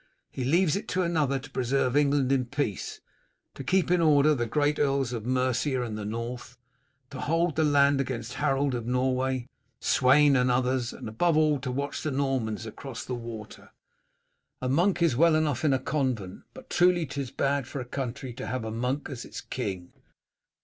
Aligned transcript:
He 0.31 0.43
leaves 0.43 0.75
it 0.75 0.87
to 0.87 1.03
another 1.03 1.37
to 1.37 1.51
preserve 1.51 1.95
England 1.95 2.31
in 2.31 2.45
peace, 2.45 3.01
to 3.53 3.63
keep 3.63 3.91
in 3.91 4.01
order 4.01 4.33
the 4.33 4.47
great 4.47 4.79
Earls 4.79 5.13
of 5.13 5.27
Mercia 5.27 5.83
and 5.83 5.95
the 5.95 6.05
North, 6.05 6.57
to 7.11 7.19
hold 7.19 7.55
the 7.55 7.63
land 7.63 8.01
against 8.01 8.33
Harold 8.41 8.73
of 8.73 8.87
Norway, 8.87 9.45
Sweyn, 9.79 10.35
and 10.35 10.49
others, 10.49 10.91
and, 10.91 11.07
above 11.07 11.37
all, 11.37 11.59
to 11.59 11.71
watch 11.71 12.01
the 12.01 12.09
Normans 12.09 12.65
across 12.65 13.05
the 13.05 13.13
water. 13.13 13.69
A 14.59 14.67
monk 14.67 15.03
is 15.03 15.15
well 15.15 15.35
enough 15.35 15.63
in 15.63 15.71
a 15.71 15.77
convent, 15.77 16.45
but 16.55 16.71
truly 16.71 17.05
'tis 17.05 17.29
bad 17.29 17.67
for 17.67 17.79
a 17.79 17.85
country 17.85 18.33
to 18.33 18.47
have 18.47 18.65
a 18.65 18.71
monk 18.71 19.07
as 19.07 19.23
its 19.23 19.39
king." 19.39 19.93